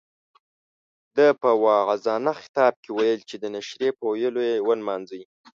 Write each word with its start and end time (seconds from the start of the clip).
ده 1.15 1.27
په 1.41 1.49
واعظانه 1.63 2.31
خطاب 2.41 2.73
کې 2.83 2.91
ویل 2.97 3.19
چې 3.29 3.35
د 3.39 3.45
نشرې 3.55 3.89
په 3.97 4.03
ويلو 4.11 4.41
یې 4.49 4.55
ونمانځئ. 4.67 5.21